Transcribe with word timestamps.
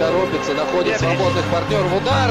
торопится, 0.00 0.54
находит 0.54 0.98
свободных 0.98 1.44
партнеров. 1.46 1.92
Удар! 1.96 2.30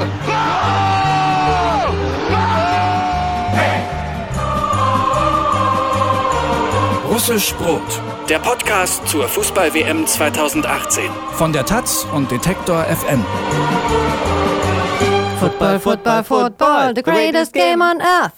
Russisch 7.10 7.54
Brot. 7.56 7.82
Der 8.28 8.40
Podcast 8.40 9.08
zur 9.08 9.28
Fußball-WM 9.28 10.06
2018. 10.06 11.10
Von 11.34 11.54
der 11.54 11.66
Taz 11.66 12.06
und 12.14 12.30
Detektor 12.30 12.84
FM. 12.84 13.24
Football, 15.40 15.80
football, 15.80 16.24
football, 16.24 16.94
the 16.94 17.04
greatest 17.04 17.54
game 17.54 17.82
on 17.82 18.02
earth. 18.02 18.34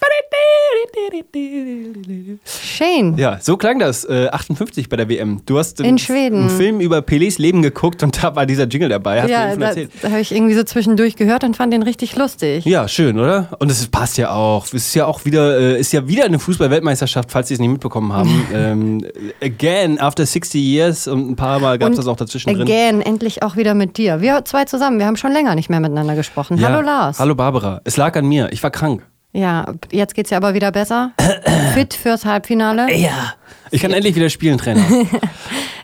Shane. 2.44 3.16
Ja, 3.16 3.38
so 3.40 3.56
klang 3.56 3.78
das 3.78 4.04
äh, 4.04 4.28
58 4.30 4.88
bei 4.88 4.96
der 4.96 5.08
WM. 5.08 5.42
Du 5.46 5.58
hast 5.58 5.80
In 5.80 5.98
Schweden. 5.98 6.40
einen 6.40 6.50
Film 6.50 6.80
über 6.80 6.98
Pelés 6.98 7.40
Leben 7.40 7.62
geguckt 7.62 8.02
und 8.02 8.22
da 8.22 8.34
war 8.36 8.46
dieser 8.46 8.64
Jingle 8.64 8.88
dabei. 8.88 9.22
Hast 9.22 9.30
Ja, 9.30 9.56
da, 9.56 9.74
da 9.74 10.10
habe 10.10 10.20
ich 10.20 10.32
irgendwie 10.32 10.54
so 10.54 10.62
zwischendurch 10.64 11.16
gehört 11.16 11.44
und 11.44 11.56
fand 11.56 11.72
den 11.72 11.82
richtig 11.82 12.16
lustig. 12.16 12.64
Ja, 12.64 12.88
schön, 12.88 13.18
oder? 13.18 13.48
Und 13.58 13.70
es 13.70 13.86
passt 13.88 14.18
ja 14.18 14.32
auch. 14.32 14.64
Es 14.66 14.74
ist 14.74 14.94
ja 14.94 15.06
auch 15.06 15.24
wieder, 15.24 15.58
äh, 15.58 15.80
ist 15.80 15.92
ja 15.92 16.06
wieder 16.08 16.24
eine 16.24 16.38
Fußball-Weltmeisterschaft, 16.38 17.30
falls 17.30 17.48
Sie 17.48 17.54
es 17.54 17.60
nicht 17.60 17.70
mitbekommen 17.70 18.12
haben. 18.12 18.46
ähm, 18.54 19.06
again, 19.42 20.00
after 20.00 20.24
60 20.24 20.60
years 20.62 21.08
und 21.08 21.30
ein 21.30 21.36
paar 21.36 21.58
Mal 21.60 21.78
gab 21.78 21.90
es 21.90 21.96
das 21.96 22.06
auch 22.06 22.16
dazwischen 22.16 22.52
drin. 22.52 22.62
Again, 22.62 23.00
endlich 23.00 23.42
auch 23.42 23.56
wieder 23.56 23.74
mit 23.74 23.96
dir. 23.96 24.20
Wir 24.20 24.44
zwei 24.44 24.64
zusammen, 24.64 24.98
wir 24.98 25.06
haben 25.06 25.16
schon 25.16 25.32
länger 25.32 25.54
nicht 25.54 25.70
mehr 25.70 25.80
miteinander 25.80 26.14
gesprochen. 26.14 26.58
Ja. 26.58 26.68
Hallo 26.68 26.80
Lars. 26.80 27.18
Hallo 27.18 27.34
Barbara. 27.34 27.80
Es 27.84 27.96
lag 27.96 28.16
an 28.16 28.26
mir. 28.26 28.52
Ich 28.52 28.62
war 28.62 28.70
krank. 28.70 29.02
Ja, 29.32 29.72
jetzt 29.90 30.14
geht's 30.14 30.30
ja 30.30 30.36
aber 30.36 30.54
wieder 30.54 30.70
besser. 30.72 31.12
Fit 31.74 31.94
fürs 31.94 32.24
Halbfinale. 32.24 32.94
Ja. 32.94 33.34
Ich 33.70 33.80
kann 33.80 33.92
endlich 33.92 34.14
wieder 34.14 34.28
spielen, 34.28 34.58
Trainer. 34.58 34.84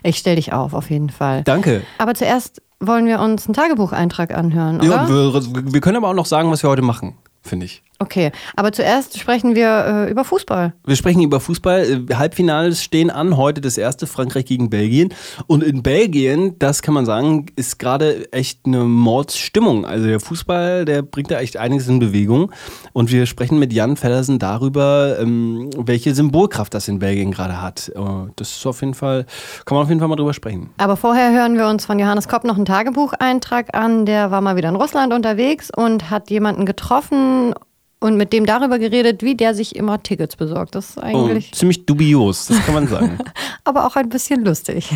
Ich 0.01 0.17
stell 0.17 0.37
dich 0.37 0.53
auf, 0.53 0.73
auf 0.73 0.89
jeden 0.89 1.09
Fall. 1.09 1.43
Danke. 1.43 1.83
Aber 1.97 2.13
zuerst 2.13 2.61
wollen 2.79 3.05
wir 3.05 3.19
uns 3.19 3.47
einen 3.47 3.53
Tagebucheintrag 3.53 4.33
anhören, 4.33 4.77
oder? 4.77 4.85
Ja, 4.85 5.09
wir, 5.09 5.73
wir 5.73 5.81
können 5.81 5.97
aber 5.97 6.07
auch 6.07 6.13
noch 6.13 6.25
sagen, 6.25 6.49
was 6.51 6.63
wir 6.63 6.69
heute 6.69 6.81
machen, 6.81 7.17
finde 7.43 7.65
ich. 7.65 7.83
Okay, 8.01 8.31
aber 8.55 8.71
zuerst 8.71 9.19
sprechen 9.19 9.55
wir 9.55 10.05
äh, 10.07 10.11
über 10.11 10.23
Fußball. 10.23 10.71
Wir 10.85 10.95
sprechen 10.95 11.21
über 11.21 11.41
Fußball. 11.41 12.05
Äh, 12.09 12.15
Halbfinals 12.15 12.81
stehen 12.81 13.09
an. 13.09 13.35
Heute 13.35 13.59
das 13.59 13.77
erste 13.77 14.07
Frankreich 14.07 14.45
gegen 14.45 14.69
Belgien. 14.69 15.13
Und 15.47 15.63
in 15.63 15.83
Belgien, 15.83 16.57
das 16.59 16.81
kann 16.81 16.93
man 16.93 17.05
sagen, 17.05 17.47
ist 17.57 17.77
gerade 17.77 18.31
echt 18.31 18.61
eine 18.65 18.85
Mordsstimmung. 18.85 19.85
Also 19.85 20.07
der 20.07 20.21
Fußball, 20.21 20.85
der 20.85 21.01
bringt 21.01 21.29
da 21.29 21.39
echt 21.41 21.57
einiges 21.57 21.89
in 21.89 21.99
Bewegung. 21.99 22.53
Und 22.93 23.11
wir 23.11 23.25
sprechen 23.25 23.59
mit 23.59 23.73
Jan 23.73 23.97
Feddersen 23.97 24.39
darüber, 24.39 25.17
ähm, 25.19 25.69
welche 25.75 26.15
Symbolkraft 26.15 26.73
das 26.73 26.87
in 26.87 26.99
Belgien 26.99 27.31
gerade 27.31 27.61
hat. 27.61 27.91
Äh, 27.93 27.99
Das 28.37 28.51
ist 28.51 28.65
auf 28.65 28.79
jeden 28.79 28.93
Fall, 28.93 29.25
kann 29.65 29.75
man 29.75 29.83
auf 29.83 29.89
jeden 29.89 29.99
Fall 29.99 30.07
mal 30.07 30.15
drüber 30.15 30.33
sprechen. 30.33 30.69
Aber 30.77 30.95
vorher 30.95 31.33
hören 31.33 31.57
wir 31.57 31.67
uns 31.67 31.85
von 31.85 31.99
Johannes 31.99 32.29
Kopp 32.29 32.45
noch 32.45 32.55
einen 32.55 32.65
Tagebucheintrag 32.65 33.75
an. 33.75 34.05
Der 34.05 34.31
war 34.31 34.39
mal 34.39 34.55
wieder 34.55 34.69
in 34.69 34.75
Russland 34.77 35.13
unterwegs 35.13 35.69
und 35.75 36.09
hat 36.09 36.29
jemanden 36.29 36.65
getroffen 36.65 37.53
und 37.99 38.15
mit 38.15 38.31
dem 38.31 38.45
darüber 38.45 38.79
geredet, 38.79 39.23
wie 39.23 39.35
der 39.35 39.53
sich 39.53 39.75
immer 39.75 40.01
Tickets 40.01 40.35
besorgt. 40.35 40.75
Das 40.75 40.91
ist 40.91 40.97
Und 40.97 41.03
eigentlich 41.03 41.51
ziemlich 41.51 41.85
dubios, 41.85 42.47
das 42.47 42.65
kann 42.65 42.73
man 42.73 42.87
sagen. 42.87 43.17
aber 43.63 43.85
auch 43.85 43.95
ein 43.95 44.09
bisschen 44.09 44.43
lustig. 44.43 44.89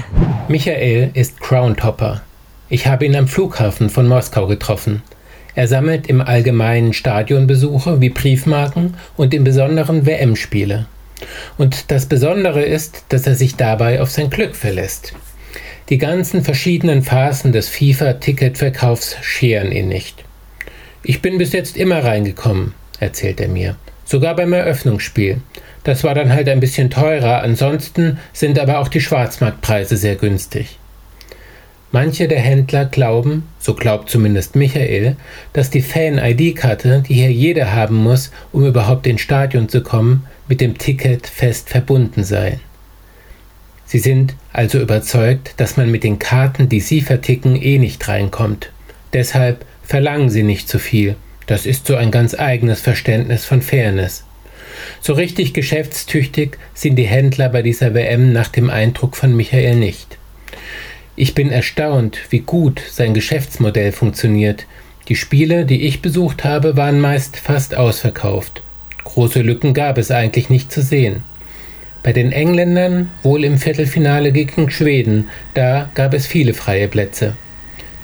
Michael 0.47 1.11
ist 1.13 1.39
Groundhopper. 1.39 2.21
Ich 2.69 2.87
habe 2.87 3.05
ihn 3.05 3.15
am 3.15 3.27
Flughafen 3.27 3.89
von 3.89 4.07
Moskau 4.07 4.47
getroffen. 4.47 5.03
Er 5.55 5.67
sammelt 5.67 6.07
im 6.07 6.21
Allgemeinen 6.21 6.93
Stadionbesuche 6.93 8.01
wie 8.01 8.09
Briefmarken 8.09 8.95
und 9.17 9.33
im 9.33 9.43
Besonderen 9.43 10.05
WM-Spiele. 10.05 10.87
Und 11.57 11.91
das 11.91 12.07
Besondere 12.07 12.63
ist, 12.63 13.05
dass 13.09 13.27
er 13.27 13.35
sich 13.35 13.55
dabei 13.55 14.01
auf 14.01 14.09
sein 14.09 14.29
Glück 14.29 14.55
verlässt. 14.55 15.13
Die 15.89 15.97
ganzen 15.97 16.43
verschiedenen 16.43 17.03
Phasen 17.03 17.51
des 17.51 17.69
FIFA-Ticketverkaufs 17.69 19.17
scheren 19.21 19.71
ihn 19.71 19.89
nicht. 19.89 20.23
Ich 21.03 21.21
bin 21.21 21.37
bis 21.37 21.51
jetzt 21.51 21.77
immer 21.77 22.03
reingekommen, 22.03 22.73
erzählt 23.03 23.39
er 23.39 23.47
mir. 23.47 23.75
Sogar 24.05 24.35
beim 24.35 24.53
Eröffnungsspiel. 24.53 25.41
Das 25.83 26.03
war 26.03 26.15
dann 26.15 26.31
halt 26.33 26.47
ein 26.49 26.59
bisschen 26.59 26.89
teurer, 26.89 27.43
ansonsten 27.43 28.19
sind 28.31 28.57
aber 28.57 28.79
auch 28.79 28.87
die 28.87 29.01
Schwarzmarktpreise 29.01 29.97
sehr 29.97 30.15
günstig. 30.15 30.79
Manche 31.91 32.27
der 32.27 32.39
Händler 32.39 32.85
glauben, 32.85 33.47
so 33.59 33.75
glaubt 33.75 34.09
zumindest 34.09 34.55
Michael, 34.55 35.15
dass 35.53 35.69
die 35.69 35.83
Fan-ID-Karte, 35.83 37.03
die 37.07 37.13
hier 37.13 37.31
jeder 37.31 37.71
haben 37.73 37.97
muss, 37.97 38.31
um 38.51 38.65
überhaupt 38.65 39.05
ins 39.05 39.21
Stadion 39.21 39.69
zu 39.69 39.81
kommen, 39.81 40.25
mit 40.47 40.59
dem 40.59 40.77
Ticket 40.77 41.27
fest 41.27 41.69
verbunden 41.69 42.23
sei. 42.23 42.59
Sie 43.85 43.99
sind 43.99 44.33
also 44.51 44.79
überzeugt, 44.79 45.53
dass 45.57 45.77
man 45.77 45.91
mit 45.91 46.03
den 46.03 46.17
Karten, 46.17 46.67
die 46.67 46.79
sie 46.79 47.01
verticken, 47.01 47.55
eh 47.55 47.77
nicht 47.77 48.07
reinkommt. 48.07 48.71
Deshalb 49.13 49.63
verlangen 49.83 50.31
sie 50.31 50.41
nicht 50.41 50.67
zu 50.67 50.79
viel. 50.79 51.15
Das 51.45 51.65
ist 51.65 51.87
so 51.87 51.95
ein 51.95 52.11
ganz 52.11 52.33
eigenes 52.33 52.81
Verständnis 52.81 53.45
von 53.45 53.61
Fairness. 53.61 54.23
So 55.01 55.13
richtig 55.13 55.53
geschäftstüchtig 55.53 56.57
sind 56.73 56.95
die 56.95 57.07
Händler 57.07 57.49
bei 57.49 57.61
dieser 57.61 57.93
WM 57.93 58.33
nach 58.33 58.47
dem 58.47 58.69
Eindruck 58.69 59.15
von 59.15 59.35
Michael 59.35 59.75
nicht. 59.75 60.17
Ich 61.15 61.35
bin 61.35 61.51
erstaunt, 61.51 62.17
wie 62.29 62.39
gut 62.39 62.81
sein 62.89 63.13
Geschäftsmodell 63.13 63.91
funktioniert. 63.91 64.65
Die 65.09 65.15
Spiele, 65.15 65.65
die 65.65 65.83
ich 65.83 66.01
besucht 66.01 66.43
habe, 66.43 66.75
waren 66.77 66.99
meist 66.99 67.37
fast 67.37 67.75
ausverkauft. 67.75 68.63
Große 69.03 69.41
Lücken 69.41 69.73
gab 69.73 69.97
es 69.97 70.11
eigentlich 70.11 70.49
nicht 70.49 70.71
zu 70.71 70.81
sehen. 70.81 71.23
Bei 72.01 72.13
den 72.13 72.31
Engländern 72.31 73.11
wohl 73.21 73.43
im 73.43 73.57
Viertelfinale 73.57 74.31
gegen 74.31 74.69
Schweden, 74.69 75.29
da 75.53 75.89
gab 75.93 76.13
es 76.13 76.25
viele 76.25 76.53
freie 76.53 76.87
Plätze. 76.87 77.35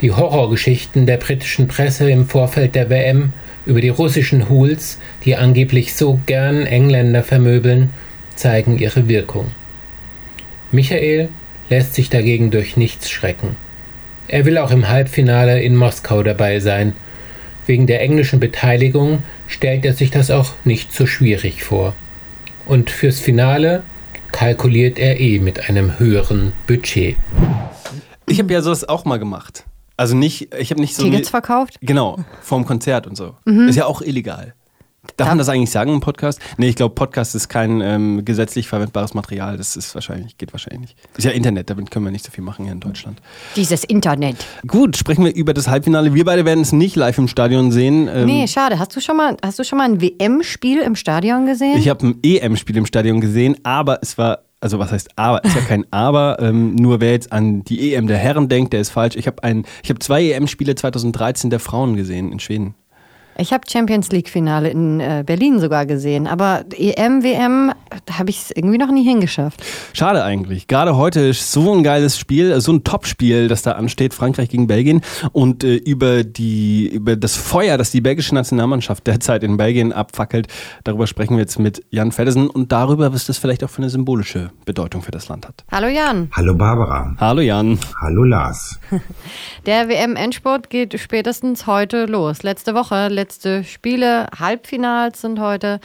Die 0.02 0.12
Horrorgeschichten 0.12 1.06
der 1.06 1.18
britischen 1.18 1.68
Presse 1.68 2.10
im 2.10 2.28
Vorfeld 2.28 2.76
der 2.76 2.90
WM 2.90 3.34
über 3.66 3.82
die 3.82 3.90
russischen 3.90 4.50
Hools, 4.50 4.98
die 5.26 5.36
angeblich 5.36 5.94
so 5.94 6.20
gern 6.26 6.66
Engländer 6.66 7.22
vermöbeln, 7.22 7.90
zeigen 8.36 8.78
ihre 8.78 9.09
Wirkung. 9.09 9.52
Michael 10.72 11.30
lässt 11.70 11.96
sich 11.96 12.09
dagegen 12.09 12.50
durch 12.50 12.78
nichts 12.78 13.09
schrecken. 13.09 13.58
Er 14.28 14.46
will 14.46 14.58
auch 14.58 14.72
im 14.72 14.88
Halbfinale 14.88 15.62
in 15.62 15.76
Moskau 15.76 16.24
dabei 16.24 16.59
sein. 16.59 16.94
Wegen 17.66 17.86
der 17.86 18.02
englischen 18.02 18.40
Beteiligung 18.40 19.24
stellt 19.48 19.86
er 19.86 19.94
sich 19.94 20.12
das 20.12 20.32
auch 20.32 20.54
nicht 20.64 20.94
so 20.94 21.06
schwierig 21.08 21.64
vor. 21.64 21.94
Und 22.66 22.90
fürs 22.90 23.20
Finale 23.20 23.84
kalkuliert 24.32 24.98
er 24.98 25.20
eh 25.20 25.40
mit 25.40 25.68
einem 25.68 26.00
höheren 26.00 26.54
Budget. 26.68 27.18
Ich 28.28 28.40
habe 28.40 28.54
ja 28.54 28.62
sowas 28.62 28.88
auch 28.88 29.06
mal 29.06 29.18
gemacht. 29.18 29.66
Also 30.00 30.16
nicht, 30.16 30.54
ich 30.56 30.72
habe 30.72 30.80
nicht 30.80 30.96
so. 30.96 31.04
Tickets 31.04 31.30
verkauft? 31.30 31.78
Genau, 31.82 32.20
vorm 32.42 32.66
Konzert 32.66 33.06
und 33.06 33.18
so. 33.18 33.36
Mhm. 33.44 33.68
Ist 33.68 33.76
ja 33.76 33.86
auch 33.86 34.02
illegal. 34.02 34.54
Darf 35.18 35.28
man 35.28 35.38
das 35.38 35.50
eigentlich 35.50 35.72
sagen 35.72 35.92
im 35.92 36.00
Podcast? 36.00 36.40
Nee, 36.58 36.70
ich 36.70 36.76
glaube, 36.78 36.96
Podcast 36.96 37.36
ist 37.36 37.50
kein 37.50 37.82
ähm, 37.82 38.24
gesetzlich 38.24 38.70
verwendbares 38.70 39.14
Material. 39.14 39.58
Das 39.58 39.76
ist 39.76 39.94
wahrscheinlich, 39.96 40.38
geht 40.38 40.54
wahrscheinlich 40.54 40.82
nicht. 40.82 40.96
Ist 41.18 41.26
ja 41.26 41.32
Internet, 41.32 41.70
damit 41.70 41.92
können 41.92 42.06
wir 42.06 42.12
nicht 42.12 42.24
so 42.24 42.32
viel 42.32 42.46
machen 42.46 42.64
hier 42.64 42.72
in 42.72 42.80
Deutschland. 42.80 43.22
Dieses 43.58 43.84
Internet. 43.84 44.38
Gut, 44.66 44.96
sprechen 44.96 45.26
wir 45.26 45.36
über 45.36 45.54
das 45.54 45.68
Halbfinale. 45.68 46.14
Wir 46.14 46.24
beide 46.24 46.46
werden 46.46 46.62
es 46.62 46.72
nicht 46.72 46.96
live 46.96 47.18
im 47.18 47.28
Stadion 47.28 47.72
sehen. 47.74 48.08
Ähm, 48.08 48.26
Nee, 48.26 48.48
schade. 48.48 48.80
Hast 48.80 48.96
du 48.96 49.02
schon 49.02 49.18
mal, 49.18 49.36
hast 49.44 49.59
du 49.59 49.66
schon 49.66 49.80
mal 49.80 49.86
ein 49.90 50.00
WM-Spiel 50.00 50.80
im 50.80 50.96
Stadion 50.96 51.46
gesehen? 51.46 51.78
Ich 51.78 51.90
habe 51.90 52.08
ein 52.08 52.20
EM-Spiel 52.24 52.78
im 52.78 52.86
Stadion 52.86 53.20
gesehen, 53.20 53.58
aber 53.64 54.00
es 54.02 54.18
war, 54.18 54.44
also 54.62 54.80
was 54.80 54.92
heißt 54.92 55.12
aber, 55.16 55.44
ist 55.44 55.56
ja 55.56 55.62
kein 55.62 55.86
aber, 55.92 56.38
ähm, 56.40 56.75
nur 56.75 57.00
wer 57.00 57.12
jetzt 57.12 57.31
an 57.31 57.64
die 57.64 57.94
EM 57.94 58.08
der 58.08 58.18
Herren 58.18 58.50
denkt, 58.50 58.74
der 58.74 58.81
ist 58.81 58.90
falsch. 58.90 59.16
Ich 59.16 59.28
habe 59.28 59.42
habe 59.90 60.00
zwei 60.00 60.24
EM-Spiele 60.31 60.75
2013 60.75 61.50
der 61.50 61.59
Frauen 61.59 61.96
gesehen 61.96 62.31
in 62.31 62.40
Schweden. 62.40 62.75
Ich 63.40 63.54
habe 63.54 63.64
Champions 63.72 64.12
League-Finale 64.12 64.70
in 64.70 65.00
äh, 65.00 65.24
Berlin 65.26 65.60
sogar 65.60 65.86
gesehen, 65.86 66.28
aber 66.28 66.66
EM, 66.76 67.24
WM, 67.24 67.72
da 68.06 68.20
habe 68.20 68.30
ich 68.30 68.42
es 68.42 68.52
irgendwie 68.52 68.78
noch 68.78 68.92
nie 68.92 69.04
hingeschafft. 69.04 69.64
Schade 69.94 70.26
eigentlich. 70.26 70.68
Gerade 70.68 70.98
heute 70.98 71.22
ist 71.22 71.54
so 71.54 71.74
ein 71.74 71.82
geiles 71.84 72.18
Spiel, 72.18 72.60
so 72.60 72.74
ein 72.74 72.84
Top-Spiel, 72.84 73.48
das 73.48 73.62
da 73.62 73.72
ansteht, 73.74 74.14
Frankreich 74.14 74.50
gegen 74.50 74.68
Belgien. 74.68 75.02
Und 75.32 75.64
äh, 75.64 75.76
über, 75.76 76.26
die, 76.26 76.90
über 76.90 77.16
das 77.16 77.38
Feuer, 77.38 77.78
das 77.78 77.91
die 77.91 78.02
belgische 78.02 78.36
Nationalmannschaft 78.36 79.08
derzeit 79.08 79.44
in 79.44 79.56
Belgien 79.56 79.94
abfackelt, 79.94 80.47
darüber 80.84 81.08
sprechen 81.08 81.38
wir 81.38 81.42
jetzt 81.42 81.59
mit 81.59 81.82
Jan 81.92 82.12
Feddersen 82.12 82.50
und 82.50 82.74
darüber, 82.74 83.14
was 83.14 83.26
das 83.26 83.38
vielleicht 83.38 83.64
auch 83.64 83.70
für 83.70 83.82
eine 83.82 83.90
symbolische 83.90 84.52
Bedeutung 84.66 85.02
für 85.02 85.12
das 85.12 85.30
Land 85.30 85.47
hat. 85.47 85.64
Hallo 85.72 85.88
Jan. 85.88 86.30
Hallo 86.35 86.56
Barbara. 86.56 87.16
Hallo 87.18 87.40
Jan. 87.40 87.80
Hallo 88.02 88.24
Lars. 88.24 88.78
Der 89.66 89.88
WM-Endsport 89.88 90.70
geht 90.70 91.00
spätestens 91.00 91.68
heute 91.68 92.06
los. 92.06 92.44
Letzte 92.44 92.76
Woche, 92.76 93.08
letzte 93.08 93.28
Spiele, 93.64 94.28
Halbfinals 94.37 95.22
sind 95.22 95.40
heute 95.40 95.79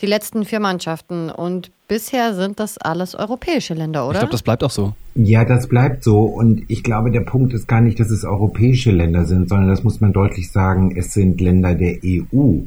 die 0.00 0.06
letzten 0.06 0.44
vier 0.44 0.60
Mannschaften. 0.60 1.30
Und 1.30 1.70
bisher 1.88 2.34
sind 2.34 2.60
das 2.60 2.78
alles 2.78 3.14
europäische 3.14 3.74
Länder, 3.74 4.04
oder? 4.06 4.14
Ich 4.14 4.20
glaube, 4.20 4.32
das 4.32 4.42
bleibt 4.42 4.64
auch 4.64 4.70
so. 4.70 4.94
Ja, 5.14 5.44
das 5.44 5.68
bleibt 5.68 6.04
so. 6.04 6.22
Und 6.22 6.62
ich 6.68 6.82
glaube, 6.82 7.10
der 7.10 7.20
Punkt 7.20 7.52
ist 7.52 7.68
gar 7.68 7.80
nicht, 7.80 7.98
dass 7.98 8.10
es 8.10 8.24
europäische 8.24 8.90
Länder 8.90 9.24
sind, 9.24 9.48
sondern 9.48 9.68
das 9.68 9.84
muss 9.84 10.00
man 10.00 10.12
deutlich 10.12 10.50
sagen, 10.52 10.94
es 10.96 11.12
sind 11.12 11.40
Länder 11.40 11.74
der 11.74 11.98
EU. 12.04 12.60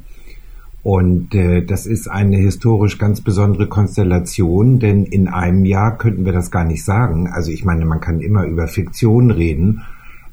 Und 0.83 1.35
äh, 1.35 1.63
das 1.63 1.85
ist 1.85 2.09
eine 2.09 2.37
historisch 2.37 2.97
ganz 2.97 3.21
besondere 3.21 3.67
Konstellation, 3.67 4.79
denn 4.79 5.05
in 5.05 5.27
einem 5.27 5.63
Jahr 5.65 5.97
könnten 5.97 6.25
wir 6.25 6.33
das 6.33 6.49
gar 6.49 6.63
nicht 6.63 6.83
sagen. 6.83 7.27
Also 7.27 7.51
ich 7.51 7.63
meine, 7.63 7.85
man 7.85 7.99
kann 7.99 8.19
immer 8.19 8.45
über 8.45 8.67
Fiktion 8.67 9.29
reden, 9.29 9.83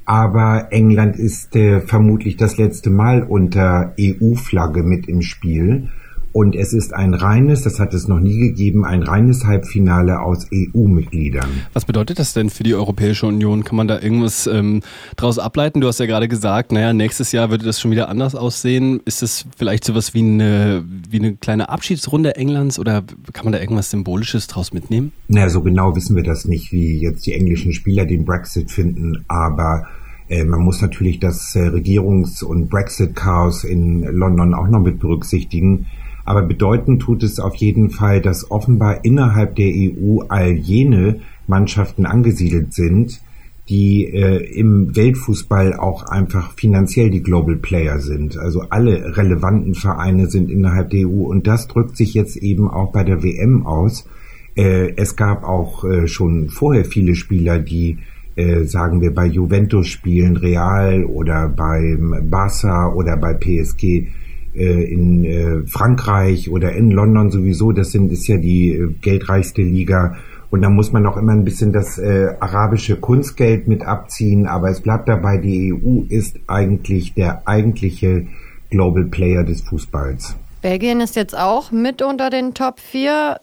Aber 0.08 0.68
England 0.70 1.16
ist 1.16 1.54
äh, 1.54 1.82
vermutlich 1.82 2.38
das 2.38 2.56
letzte 2.56 2.88
Mal 2.88 3.24
unter 3.24 3.92
EU-Flagge 4.00 4.82
mit 4.82 5.06
im 5.06 5.20
Spiel. 5.20 5.90
Und 6.38 6.54
es 6.54 6.72
ist 6.72 6.94
ein 6.94 7.14
reines, 7.14 7.62
das 7.62 7.80
hat 7.80 7.92
es 7.94 8.06
noch 8.06 8.20
nie 8.20 8.38
gegeben, 8.38 8.84
ein 8.84 9.02
reines 9.02 9.44
Halbfinale 9.44 10.20
aus 10.20 10.46
EU-Mitgliedern. 10.54 11.48
Was 11.72 11.84
bedeutet 11.84 12.20
das 12.20 12.32
denn 12.32 12.48
für 12.48 12.62
die 12.62 12.76
Europäische 12.76 13.26
Union? 13.26 13.64
Kann 13.64 13.74
man 13.74 13.88
da 13.88 14.00
irgendwas 14.00 14.46
ähm, 14.46 14.82
daraus 15.16 15.40
ableiten? 15.40 15.80
Du 15.80 15.88
hast 15.88 15.98
ja 15.98 16.06
gerade 16.06 16.28
gesagt, 16.28 16.70
naja, 16.70 16.92
nächstes 16.92 17.32
Jahr 17.32 17.50
würde 17.50 17.64
das 17.64 17.80
schon 17.80 17.90
wieder 17.90 18.08
anders 18.08 18.36
aussehen. 18.36 19.00
Ist 19.04 19.20
das 19.20 19.46
vielleicht 19.56 19.82
sowas 19.82 20.14
wie 20.14 20.20
eine, 20.20 20.84
wie 21.10 21.18
eine 21.18 21.34
kleine 21.34 21.70
Abschiedsrunde 21.70 22.36
Englands 22.36 22.78
oder 22.78 23.02
kann 23.32 23.44
man 23.44 23.52
da 23.52 23.58
irgendwas 23.58 23.90
Symbolisches 23.90 24.46
draus 24.46 24.72
mitnehmen? 24.72 25.10
Naja, 25.26 25.48
so 25.48 25.60
genau 25.60 25.96
wissen 25.96 26.14
wir 26.14 26.22
das 26.22 26.44
nicht, 26.44 26.70
wie 26.70 27.00
jetzt 27.00 27.26
die 27.26 27.32
englischen 27.32 27.72
Spieler 27.72 28.06
den 28.06 28.24
Brexit 28.24 28.70
finden, 28.70 29.24
aber 29.26 29.88
äh, 30.28 30.44
man 30.44 30.60
muss 30.60 30.82
natürlich 30.82 31.18
das 31.18 31.56
äh, 31.56 31.66
Regierungs- 31.66 32.44
und 32.44 32.68
Brexit-Chaos 32.68 33.64
in 33.64 34.02
London 34.04 34.54
auch 34.54 34.68
noch 34.68 34.80
mit 34.80 35.00
berücksichtigen. 35.00 35.86
Aber 36.28 36.42
bedeutend 36.42 37.00
tut 37.00 37.22
es 37.22 37.40
auf 37.40 37.54
jeden 37.54 37.88
Fall, 37.88 38.20
dass 38.20 38.50
offenbar 38.50 39.02
innerhalb 39.02 39.56
der 39.56 39.72
EU 39.72 40.20
all 40.28 40.50
jene 40.50 41.20
Mannschaften 41.46 42.04
angesiedelt 42.04 42.74
sind, 42.74 43.22
die 43.70 44.04
äh, 44.04 44.44
im 44.52 44.94
Weltfußball 44.94 45.72
auch 45.72 46.02
einfach 46.02 46.52
finanziell 46.52 47.08
die 47.08 47.22
Global 47.22 47.56
Player 47.56 47.98
sind. 48.00 48.36
Also 48.36 48.60
alle 48.68 49.16
relevanten 49.16 49.74
Vereine 49.74 50.28
sind 50.28 50.50
innerhalb 50.50 50.90
der 50.90 51.08
EU 51.08 51.22
und 51.22 51.46
das 51.46 51.66
drückt 51.66 51.96
sich 51.96 52.12
jetzt 52.12 52.36
eben 52.36 52.68
auch 52.68 52.92
bei 52.92 53.04
der 53.04 53.22
WM 53.22 53.64
aus. 53.66 54.06
Äh, 54.54 54.92
es 54.96 55.16
gab 55.16 55.44
auch 55.44 55.82
äh, 55.86 56.08
schon 56.08 56.50
vorher 56.50 56.84
viele 56.84 57.14
Spieler, 57.14 57.58
die 57.58 58.00
äh, 58.36 58.64
sagen 58.64 59.00
wir 59.00 59.14
bei 59.14 59.24
Juventus 59.24 59.88
spielen, 59.88 60.36
Real 60.36 61.06
oder 61.06 61.48
beim 61.48 62.28
Barca 62.28 62.92
oder 62.92 63.16
bei 63.16 63.32
PSG 63.32 64.08
in 64.54 65.24
äh, 65.24 65.66
Frankreich 65.66 66.50
oder 66.50 66.72
in 66.72 66.90
London 66.90 67.30
sowieso, 67.30 67.72
das 67.72 67.92
sind, 67.92 68.12
ist 68.12 68.26
ja 68.26 68.36
die 68.36 68.72
äh, 68.72 68.92
geldreichste 69.00 69.62
Liga. 69.62 70.16
Und 70.50 70.62
da 70.62 70.70
muss 70.70 70.92
man 70.92 71.06
auch 71.06 71.16
immer 71.16 71.32
ein 71.32 71.44
bisschen 71.44 71.72
das 71.72 71.98
äh, 71.98 72.34
arabische 72.40 72.96
Kunstgeld 72.96 73.68
mit 73.68 73.84
abziehen. 73.86 74.46
Aber 74.46 74.70
es 74.70 74.80
bleibt 74.80 75.08
dabei, 75.08 75.36
die 75.36 75.72
EU 75.72 76.04
ist 76.08 76.40
eigentlich 76.46 77.14
der 77.14 77.46
eigentliche 77.46 78.26
Global 78.70 79.04
Player 79.04 79.44
des 79.44 79.60
Fußballs. 79.62 80.36
Belgien 80.62 81.00
ist 81.00 81.16
jetzt 81.16 81.36
auch 81.36 81.70
mit 81.70 82.02
unter 82.02 82.30
den 82.30 82.54
Top 82.54 82.80
4 82.80 83.38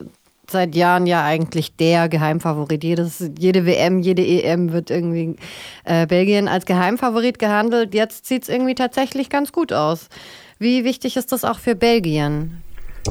seit 0.49 0.75
Jahren 0.75 1.07
ja 1.07 1.23
eigentlich 1.23 1.75
der 1.75 2.09
Geheimfavorit. 2.09 2.83
Jedes, 2.83 3.31
jede 3.37 3.65
WM, 3.65 3.99
jede 3.99 4.25
EM 4.25 4.71
wird 4.71 4.89
irgendwie 4.89 5.35
äh, 5.85 6.05
Belgien 6.07 6.47
als 6.47 6.65
Geheimfavorit 6.65 7.39
gehandelt. 7.39 7.93
Jetzt 7.93 8.25
sieht 8.25 8.43
es 8.43 8.49
irgendwie 8.49 8.75
tatsächlich 8.75 9.29
ganz 9.29 9.51
gut 9.51 9.73
aus. 9.73 10.09
Wie 10.57 10.85
wichtig 10.85 11.17
ist 11.17 11.33
das 11.33 11.43
auch 11.43 11.59
für 11.59 11.75
Belgien? 11.75 12.61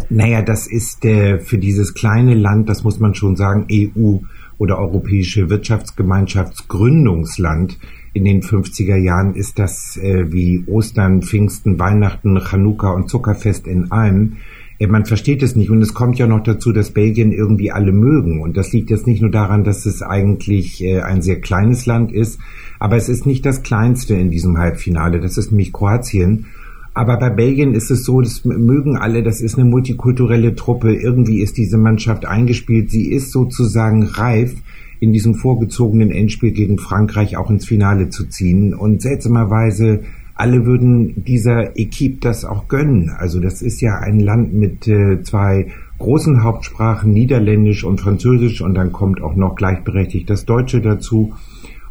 Naja, 0.08 0.40
das 0.40 0.66
ist 0.66 1.04
äh, 1.04 1.38
für 1.38 1.58
dieses 1.58 1.92
kleine 1.92 2.32
Land, 2.34 2.70
das 2.70 2.84
muss 2.84 3.00
man 3.00 3.14
schon 3.14 3.36
sagen, 3.36 3.66
EU 3.70 4.16
oder 4.58 4.78
Europäische 4.78 5.50
Wirtschaftsgemeinschaftsgründungsland. 5.50 7.78
In 8.14 8.24
den 8.24 8.40
50er 8.42 8.96
Jahren 8.96 9.34
ist 9.34 9.58
das 9.58 9.98
äh, 9.98 10.32
wie 10.32 10.64
Ostern, 10.66 11.20
Pfingsten, 11.22 11.78
Weihnachten, 11.78 12.40
Chanukka 12.40 12.92
und 12.92 13.10
Zuckerfest 13.10 13.66
in 13.66 13.92
einem. 13.92 14.38
Äh, 14.78 14.86
man 14.86 15.04
versteht 15.04 15.42
es 15.42 15.54
nicht 15.54 15.68
und 15.70 15.82
es 15.82 15.92
kommt 15.92 16.18
ja 16.18 16.26
noch 16.26 16.42
dazu, 16.42 16.72
dass 16.72 16.92
Belgien 16.92 17.30
irgendwie 17.30 17.70
alle 17.70 17.92
mögen. 17.92 18.40
Und 18.40 18.56
das 18.56 18.72
liegt 18.72 18.88
jetzt 18.88 19.06
nicht 19.06 19.20
nur 19.20 19.30
daran, 19.30 19.64
dass 19.64 19.84
es 19.84 20.00
eigentlich 20.00 20.82
äh, 20.82 21.02
ein 21.02 21.20
sehr 21.20 21.42
kleines 21.42 21.84
Land 21.84 22.10
ist, 22.10 22.40
aber 22.78 22.96
es 22.96 23.10
ist 23.10 23.26
nicht 23.26 23.44
das 23.44 23.62
kleinste 23.62 24.14
in 24.14 24.30
diesem 24.30 24.56
Halbfinale. 24.56 25.20
Das 25.20 25.36
ist 25.36 25.50
nämlich 25.50 25.74
Kroatien. 25.74 26.46
Aber 26.94 27.18
bei 27.18 27.28
Belgien 27.28 27.74
ist 27.74 27.90
es 27.90 28.04
so, 28.04 28.20
das 28.20 28.44
mögen 28.44 28.96
alle, 28.96 29.24
das 29.24 29.40
ist 29.40 29.58
eine 29.58 29.68
multikulturelle 29.68 30.54
Truppe. 30.54 30.94
Irgendwie 30.94 31.40
ist 31.40 31.56
diese 31.56 31.76
Mannschaft 31.76 32.24
eingespielt. 32.24 32.92
Sie 32.92 33.10
ist 33.10 33.32
sozusagen 33.32 34.04
reif, 34.04 34.54
in 35.00 35.12
diesem 35.12 35.34
vorgezogenen 35.34 36.12
Endspiel 36.12 36.52
gegen 36.52 36.78
Frankreich 36.78 37.36
auch 37.36 37.50
ins 37.50 37.66
Finale 37.66 38.10
zu 38.10 38.26
ziehen. 38.26 38.74
Und 38.74 39.02
seltsamerweise, 39.02 40.04
alle 40.36 40.66
würden 40.66 41.24
dieser 41.24 41.76
Equipe 41.76 42.20
das 42.20 42.44
auch 42.44 42.68
gönnen. 42.68 43.10
Also 43.10 43.40
das 43.40 43.60
ist 43.60 43.80
ja 43.80 43.98
ein 43.98 44.20
Land 44.20 44.54
mit 44.54 44.86
äh, 44.86 45.20
zwei 45.22 45.66
großen 45.98 46.44
Hauptsprachen, 46.44 47.12
Niederländisch 47.12 47.82
und 47.82 48.00
Französisch. 48.00 48.60
Und 48.60 48.74
dann 48.74 48.92
kommt 48.92 49.20
auch 49.20 49.34
noch 49.34 49.56
gleichberechtigt 49.56 50.30
das 50.30 50.44
Deutsche 50.44 50.80
dazu. 50.80 51.34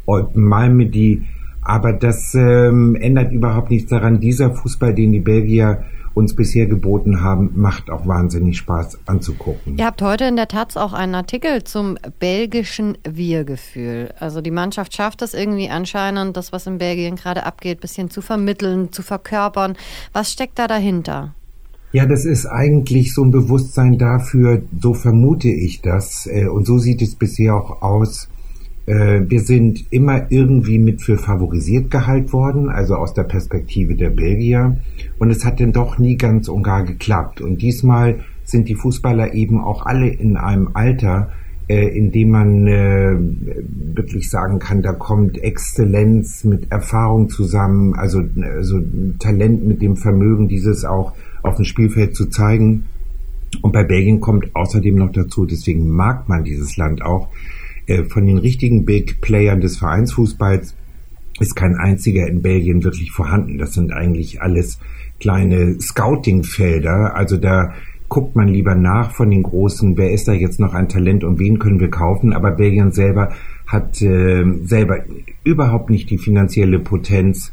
Und 0.06 0.34
mal 0.34 0.72
mit 0.72 0.94
die 0.94 1.24
aber 1.64 1.92
das 1.92 2.34
ähm, 2.34 2.94
ändert 2.94 3.32
überhaupt 3.32 3.70
nichts 3.70 3.90
daran. 3.90 4.20
Dieser 4.20 4.54
Fußball, 4.54 4.94
den 4.94 5.12
die 5.12 5.20
Belgier 5.20 5.84
uns 6.14 6.36
bisher 6.36 6.66
geboten 6.66 7.22
haben, 7.22 7.50
macht 7.54 7.90
auch 7.90 8.06
wahnsinnig 8.06 8.56
Spaß 8.58 8.98
anzugucken. 9.06 9.76
Ihr 9.76 9.84
habt 9.84 10.00
heute 10.00 10.24
in 10.24 10.36
der 10.36 10.46
Taz 10.46 10.76
auch 10.76 10.92
einen 10.92 11.14
Artikel 11.14 11.64
zum 11.64 11.98
belgischen 12.20 12.96
Wir-Gefühl. 13.08 14.14
Also 14.20 14.40
die 14.40 14.52
Mannschaft 14.52 14.94
schafft 14.94 15.22
es 15.22 15.34
irgendwie 15.34 15.68
anscheinend, 15.68 16.36
das, 16.36 16.52
was 16.52 16.66
in 16.66 16.78
Belgien 16.78 17.16
gerade 17.16 17.44
abgeht, 17.44 17.78
ein 17.78 17.80
bisschen 17.80 18.10
zu 18.10 18.22
vermitteln, 18.22 18.92
zu 18.92 19.02
verkörpern. 19.02 19.74
Was 20.12 20.30
steckt 20.30 20.58
da 20.58 20.68
dahinter? 20.68 21.34
Ja, 21.92 22.06
das 22.06 22.24
ist 22.24 22.46
eigentlich 22.46 23.14
so 23.14 23.22
ein 23.22 23.30
Bewusstsein 23.30 23.98
dafür, 23.98 24.62
so 24.80 24.94
vermute 24.94 25.48
ich 25.48 25.80
das. 25.80 26.26
Äh, 26.26 26.46
und 26.46 26.66
so 26.66 26.78
sieht 26.78 27.02
es 27.02 27.16
bisher 27.16 27.54
auch 27.54 27.82
aus, 27.82 28.28
wir 28.86 29.40
sind 29.40 29.92
immer 29.92 30.30
irgendwie 30.30 30.78
mit 30.78 31.00
für 31.00 31.16
favorisiert 31.16 31.90
gehalten 31.90 32.32
worden, 32.32 32.68
also 32.68 32.96
aus 32.96 33.14
der 33.14 33.22
Perspektive 33.22 33.94
der 33.94 34.10
Belgier. 34.10 34.76
Und 35.18 35.30
es 35.30 35.44
hat 35.44 35.58
denn 35.58 35.72
doch 35.72 35.98
nie 35.98 36.16
ganz 36.16 36.48
und 36.48 36.62
gar 36.62 36.84
geklappt. 36.84 37.40
Und 37.40 37.62
diesmal 37.62 38.20
sind 38.44 38.68
die 38.68 38.74
Fußballer 38.74 39.32
eben 39.32 39.60
auch 39.60 39.86
alle 39.86 40.08
in 40.08 40.36
einem 40.36 40.70
Alter, 40.74 41.30
äh, 41.66 41.96
in 41.96 42.12
dem 42.12 42.30
man 42.30 42.66
äh, 42.66 43.16
wirklich 43.94 44.28
sagen 44.28 44.58
kann, 44.58 44.82
da 44.82 44.92
kommt 44.92 45.38
Exzellenz 45.38 46.44
mit 46.44 46.70
Erfahrung 46.70 47.30
zusammen, 47.30 47.94
also, 47.94 48.22
also 48.42 48.82
Talent 49.18 49.66
mit 49.66 49.80
dem 49.80 49.96
Vermögen, 49.96 50.48
dieses 50.48 50.84
auch 50.84 51.14
auf 51.42 51.56
dem 51.56 51.64
Spielfeld 51.64 52.14
zu 52.14 52.26
zeigen. 52.26 52.84
Und 53.62 53.72
bei 53.72 53.84
Belgien 53.84 54.20
kommt 54.20 54.54
außerdem 54.54 54.96
noch 54.96 55.12
dazu, 55.12 55.46
deswegen 55.46 55.88
mag 55.88 56.28
man 56.28 56.44
dieses 56.44 56.76
Land 56.76 57.02
auch, 57.02 57.28
äh, 57.28 57.63
von 58.08 58.26
den 58.26 58.38
richtigen 58.38 58.84
Big 58.84 59.20
Playern 59.20 59.60
des 59.60 59.78
Vereinsfußballs 59.78 60.74
ist 61.40 61.56
kein 61.56 61.74
einziger 61.76 62.26
in 62.26 62.42
Belgien 62.42 62.84
wirklich 62.84 63.10
vorhanden. 63.10 63.58
Das 63.58 63.74
sind 63.74 63.92
eigentlich 63.92 64.40
alles 64.40 64.78
kleine 65.20 65.80
Scouting-Felder. 65.80 67.16
Also 67.16 67.36
da 67.36 67.74
guckt 68.08 68.36
man 68.36 68.48
lieber 68.48 68.74
nach 68.74 69.10
von 69.10 69.30
den 69.30 69.42
Großen, 69.42 69.96
wer 69.96 70.12
ist 70.12 70.28
da 70.28 70.32
jetzt 70.32 70.60
noch 70.60 70.74
ein 70.74 70.88
Talent 70.88 71.24
und 71.24 71.38
wen 71.38 71.58
können 71.58 71.80
wir 71.80 71.90
kaufen. 71.90 72.32
Aber 72.32 72.52
Belgien 72.52 72.92
selber 72.92 73.32
hat 73.66 74.00
äh, 74.02 74.44
selber 74.62 75.04
überhaupt 75.42 75.90
nicht 75.90 76.10
die 76.10 76.18
finanzielle 76.18 76.78
Potenz, 76.78 77.52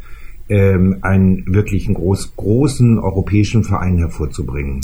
ähm, 0.49 0.97
einen 1.01 1.45
wirklichen 1.47 1.93
groß, 1.93 2.35
großen 2.35 2.99
europäischen 2.99 3.63
Verein 3.63 3.97
hervorzubringen. 3.97 4.81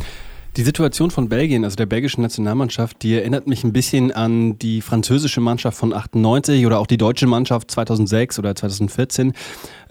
Die 0.57 0.63
Situation 0.63 1.11
von 1.11 1.29
Belgien, 1.29 1.63
also 1.63 1.75
der 1.75 1.85
belgischen 1.85 2.23
Nationalmannschaft, 2.23 3.03
die 3.03 3.13
erinnert 3.13 3.45
mich 3.45 3.63
ein 3.63 3.73
bisschen 3.73 4.11
an 4.11 4.57
die 4.57 4.81
französische 4.81 5.39
Mannschaft 5.39 5.77
von 5.77 5.93
98 5.93 6.65
oder 6.65 6.79
auch 6.79 6.87
die 6.87 6.97
deutsche 6.97 7.27
Mannschaft 7.27 7.69
2006 7.69 8.39
oder 8.39 8.55
2014. 8.55 9.33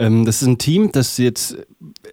Ähm, 0.00 0.24
das 0.24 0.42
ist 0.42 0.48
ein 0.48 0.58
Team, 0.58 0.90
das 0.90 1.18
jetzt 1.18 1.56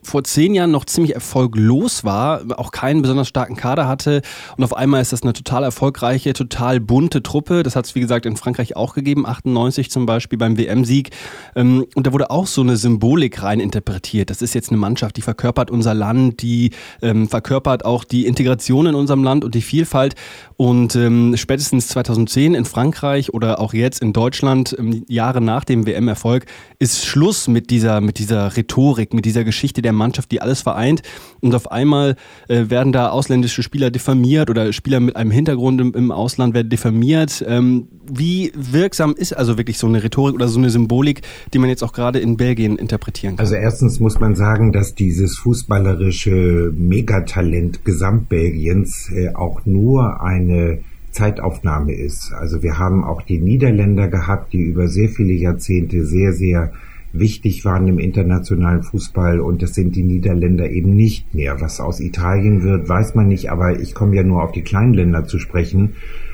vor 0.01 0.23
zehn 0.23 0.55
Jahren 0.55 0.71
noch 0.71 0.85
ziemlich 0.85 1.13
erfolglos 1.13 2.03
war, 2.03 2.41
auch 2.57 2.71
keinen 2.71 3.01
besonders 3.01 3.27
starken 3.27 3.55
Kader 3.55 3.87
hatte 3.87 4.21
und 4.57 4.63
auf 4.63 4.75
einmal 4.75 5.01
ist 5.01 5.13
das 5.13 5.23
eine 5.23 5.33
total 5.33 5.63
erfolgreiche, 5.63 6.33
total 6.33 6.79
bunte 6.79 7.23
Truppe. 7.23 7.63
Das 7.63 7.75
hat 7.75 7.85
es 7.85 7.95
wie 7.95 7.99
gesagt 7.99 8.25
in 8.25 8.37
Frankreich 8.37 8.75
auch 8.75 8.93
gegeben, 8.93 9.25
98 9.25 9.89
zum 9.89 10.05
Beispiel 10.05 10.37
beim 10.37 10.57
WM-Sieg. 10.57 11.11
Ähm, 11.55 11.85
und 11.95 12.07
da 12.07 12.13
wurde 12.13 12.29
auch 12.29 12.47
so 12.47 12.61
eine 12.61 12.77
Symbolik 12.77 13.43
rein 13.43 13.59
interpretiert. 13.59 14.29
Das 14.29 14.41
ist 14.41 14.53
jetzt 14.55 14.69
eine 14.69 14.77
Mannschaft, 14.77 15.17
die 15.17 15.21
verkörpert 15.21 15.71
unser 15.71 15.93
Land, 15.93 16.41
die 16.41 16.71
ähm, 17.01 17.27
verkörpert 17.27 17.85
auch 17.85 18.03
die 18.03 18.25
Integration 18.25 18.87
in 18.87 18.95
unserem 18.95 19.23
Land 19.23 19.43
und 19.43 19.55
die 19.55 19.61
Vielfalt. 19.61 20.15
Und 20.57 20.95
ähm, 20.95 21.35
spätestens 21.37 21.87
2010 21.89 22.55
in 22.55 22.65
Frankreich 22.65 23.33
oder 23.33 23.59
auch 23.59 23.73
jetzt 23.73 24.01
in 24.01 24.13
Deutschland, 24.13 24.75
Jahre 25.07 25.41
nach 25.41 25.63
dem 25.63 25.85
WM-Erfolg, 25.85 26.45
ist 26.79 27.05
Schluss 27.05 27.47
mit 27.47 27.69
dieser, 27.69 28.01
mit 28.01 28.19
dieser 28.19 28.55
Rhetorik, 28.55 29.13
mit 29.13 29.25
dieser 29.25 29.43
Geschichte 29.43 29.81
der 29.83 29.93
Mannschaft, 29.93 30.31
die 30.31 30.41
alles 30.41 30.61
vereint. 30.61 31.01
Und 31.41 31.53
auf 31.55 31.71
einmal 31.71 32.15
äh, 32.47 32.69
werden 32.69 32.91
da 32.93 33.09
ausländische 33.09 33.63
Spieler 33.63 33.91
diffamiert 33.91 34.49
oder 34.49 34.73
Spieler 34.73 34.99
mit 34.99 35.15
einem 35.15 35.31
Hintergrund 35.31 35.81
im, 35.81 35.93
im 35.93 36.11
Ausland 36.11 36.53
werden 36.53 36.69
diffamiert. 36.69 37.43
Ähm, 37.47 37.87
wie 38.11 38.51
wirksam 38.55 39.13
ist 39.15 39.33
also 39.33 39.57
wirklich 39.57 39.77
so 39.77 39.87
eine 39.87 40.03
Rhetorik 40.03 40.35
oder 40.35 40.47
so 40.47 40.59
eine 40.59 40.69
Symbolik, 40.69 41.21
die 41.53 41.59
man 41.59 41.69
jetzt 41.69 41.83
auch 41.83 41.93
gerade 41.93 42.19
in 42.19 42.37
Belgien 42.37 42.77
interpretieren 42.77 43.35
kann? 43.35 43.45
Also 43.45 43.55
erstens 43.55 43.99
muss 43.99 44.19
man 44.19 44.35
sagen, 44.35 44.71
dass 44.71 44.95
dieses 44.95 45.37
fußballerische 45.37 46.71
Megatalent 46.75 47.85
Gesamtbelgiens 47.85 49.11
äh, 49.13 49.33
auch 49.33 49.65
nur 49.65 50.21
eine 50.21 50.79
Zeitaufnahme 51.13 51.93
ist. 51.93 52.33
Also 52.33 52.63
wir 52.63 52.77
haben 52.77 53.03
auch 53.03 53.21
die 53.21 53.39
Niederländer 53.39 54.07
gehabt, 54.07 54.53
die 54.53 54.61
über 54.61 54.87
sehr 54.87 55.09
viele 55.09 55.33
Jahrzehnte 55.33 56.05
sehr, 56.05 56.33
sehr 56.33 56.73
wichtig 57.13 57.63
waren 57.63 57.87
im 57.87 57.99
internationalen 57.99 58.83
Fußball 58.83 59.39
und 59.39 59.61
das 59.61 59.75
sind 59.75 59.95
die 59.95 60.03
Niederländer 60.03 60.69
eben 60.69 60.95
nicht 60.95 61.33
mehr. 61.33 61.61
Was 61.61 61.79
aus 61.79 61.99
Italien 61.99 62.63
wird, 62.63 62.89
weiß 62.89 63.15
man 63.15 63.27
nicht, 63.27 63.51
aber 63.51 63.79
ich 63.79 63.93
komme 63.93 64.15
ja 64.15 64.23
nur 64.23 64.43
auf 64.43 64.51
die 64.51 64.63
kleinen 64.63 64.95
Länder 64.95 65.25
zu 65.25 65.39
sprechen. 65.39 65.93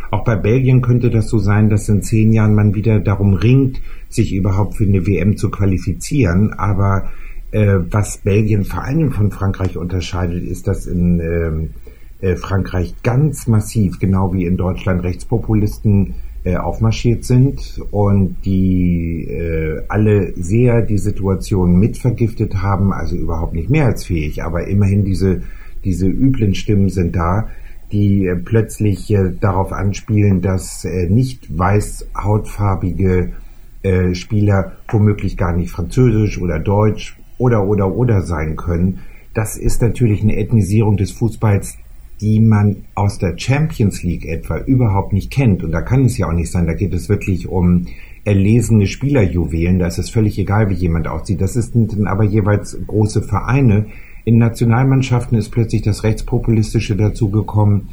Auch 0.10 0.24
bei 0.24 0.36
Belgien 0.36 0.82
könnte 0.82 1.10
das 1.10 1.28
so 1.28 1.38
sein, 1.38 1.70
dass 1.70 1.90
in 1.90 2.02
zehn 2.02 2.34
Jahren 2.34 2.56
man 2.56 2.74
wieder 2.74 3.00
darum 3.00 3.34
ringt, 3.34 3.82
sich 4.08 4.34
überhaupt 4.34 4.76
für 4.76 4.86
eine 4.86 5.06
WM 5.06 5.38
zu 5.38 5.52
qualifizieren. 5.52 6.54
Aber 6.54 7.12
äh, 7.52 7.78
was 7.92 8.18
Belgien 8.18 8.64
vor 8.64 8.84
allem 8.84 9.12
von 9.12 9.32
Frankreich 9.32 9.78
unterscheidet, 9.78 10.44
ist, 10.44 10.68
dass 10.68 10.88
in 10.88 11.20
äh, 11.20 12.26
äh, 12.26 12.36
Frankreich 12.36 12.96
ganz 13.04 13.48
massiv, 13.48 14.00
genau 14.00 14.34
wie 14.34 14.46
in 14.46 14.58
Deutschland, 14.58 15.04
Rechtspopulisten 15.04 16.16
äh, 16.44 16.56
aufmarschiert 16.56 17.26
sind 17.26 17.82
und 17.92 18.38
die 18.46 19.26
äh, 19.26 19.82
alle 19.90 20.34
sehr 20.36 20.82
die 20.82 20.98
Situation 20.98 21.78
mitvergiftet 21.78 22.62
haben, 22.62 22.94
also 22.94 23.16
überhaupt 23.16 23.54
nicht 23.54 23.70
mehrheitsfähig, 23.70 24.44
aber 24.44 24.68
immerhin 24.68 25.04
diese, 25.04 25.42
diese 25.84 26.08
üblen 26.08 26.56
Stimmen 26.56 26.90
sind 26.90 27.16
da, 27.16 27.50
die 27.92 28.28
äh, 28.28 28.36
plötzlich 28.36 29.12
äh, 29.12 29.32
darauf 29.40 29.74
anspielen, 29.74 30.42
dass 30.42 30.86
äh, 30.86 31.10
nicht 31.10 31.58
weißhautfarbige 31.58 33.34
äh, 33.82 34.14
Spieler 34.14 34.74
womöglich 34.88 35.38
gar 35.38 35.56
nicht 35.56 35.72
Französisch 35.72 36.40
oder 36.42 36.60
Deutsch 36.60 37.18
oder 37.38 37.66
oder 37.66 37.94
oder 37.96 38.22
sein 38.22 38.56
können. 38.56 39.00
Das 39.34 39.58
ist 39.58 39.82
natürlich 39.82 40.22
eine 40.22 40.38
Ethnisierung 40.38 40.98
des 40.98 41.12
Fußballs, 41.12 41.78
die 42.22 42.40
man 42.40 42.86
aus 42.96 43.18
der 43.18 43.38
Champions 43.38 44.04
League 44.04 44.26
etwa 44.26 44.58
überhaupt 44.58 45.14
nicht 45.14 45.32
kennt. 45.32 45.64
Und 45.64 45.72
da 45.72 45.82
kann 45.82 46.06
es 46.06 46.18
ja 46.18 46.28
auch 46.28 46.34
nicht 46.34 46.52
sein. 46.52 46.68
Da 46.68 46.74
geht 46.74 46.94
es 46.94 47.08
wirklich 47.08 47.48
um 47.48 47.86
erlesene 48.26 48.88
Spielerjuwelen. 48.88 49.80
Da 49.80 49.88
ist 49.88 50.00
es 50.00 50.10
völlig 50.10 50.38
egal, 50.38 50.70
wie 50.70 50.76
jemand 50.76 51.08
aussieht. 51.08 51.42
Das 51.42 51.54
sind 51.54 52.08
aber 52.08 52.24
jeweils 52.24 52.78
große 52.86 53.22
Vereine. 53.22 53.86
In 54.26 54.38
Nationalmannschaften 54.38 55.38
ist 55.38 55.50
plötzlich 55.50 55.82
das 55.82 56.04
Rechtspopulistische 56.04 56.96
dazugekommen. 56.96 57.90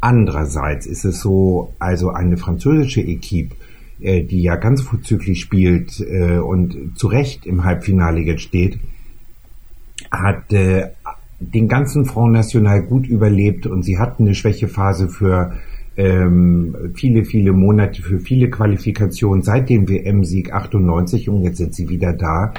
Andererseits 0.00 0.86
ist 0.86 1.04
es 1.04 1.20
so, 1.20 1.74
also 1.78 2.10
eine 2.10 2.36
französische 2.36 3.00
Equipe, 3.00 3.56
äh, 4.00 4.22
die 4.22 4.42
ja 4.42 4.56
ganz 4.56 4.82
vorzüglich 4.82 5.40
spielt 5.40 6.00
äh, 6.00 6.38
und 6.38 6.92
zu 6.96 7.08
Recht 7.08 7.46
im 7.46 7.64
Halbfinale 7.64 8.20
jetzt 8.20 8.42
steht, 8.42 8.78
hat 10.10 10.52
äh, 10.52 10.90
den 11.40 11.68
ganzen 11.68 12.04
Front 12.04 12.32
National 12.32 12.82
gut 12.82 13.06
überlebt 13.06 13.66
und 13.66 13.82
sie 13.82 13.98
hatten 13.98 14.24
eine 14.24 14.34
Schwächephase 14.34 15.08
für 15.08 15.52
ähm, 15.96 16.92
viele, 16.94 17.24
viele 17.24 17.52
Monate, 17.52 18.02
für 18.02 18.18
viele 18.18 18.50
Qualifikationen 18.50 19.42
seit 19.42 19.70
dem 19.70 19.88
WM-Sieg 19.88 20.52
98 20.52 21.28
und 21.28 21.42
jetzt 21.42 21.58
sind 21.58 21.74
sie 21.74 21.88
wieder 21.88 22.12
da 22.12 22.52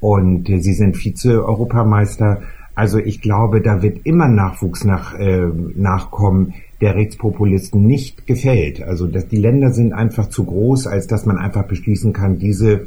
und 0.00 0.48
äh, 0.48 0.60
sie 0.60 0.72
sind 0.72 0.96
Vize-Europameister. 0.96 2.42
Also 2.74 2.98
ich 2.98 3.20
glaube, 3.20 3.60
da 3.60 3.82
wird 3.82 4.04
immer 4.04 4.28
Nachwuchs 4.28 4.84
nach, 4.84 5.18
äh, 5.18 5.46
nachkommen, 5.74 6.54
der 6.80 6.94
Rechtspopulisten 6.94 7.84
nicht 7.84 8.26
gefällt. 8.26 8.82
Also 8.82 9.06
dass 9.06 9.26
die 9.28 9.38
Länder 9.38 9.70
sind 9.72 9.92
einfach 9.92 10.28
zu 10.28 10.44
groß, 10.44 10.86
als 10.86 11.06
dass 11.06 11.26
man 11.26 11.38
einfach 11.38 11.66
beschließen 11.66 12.12
kann, 12.12 12.38
diese 12.38 12.86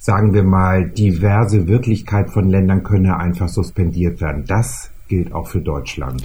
sagen 0.00 0.32
wir 0.32 0.44
mal, 0.44 0.88
diverse 0.88 1.68
Wirklichkeit 1.68 2.30
von 2.30 2.48
Ländern 2.48 2.82
könne 2.82 3.18
einfach 3.18 3.48
suspendiert 3.48 4.22
werden. 4.22 4.44
Das 4.46 4.90
gilt 5.08 5.34
auch 5.34 5.46
für 5.46 5.60
Deutschland. 5.60 6.22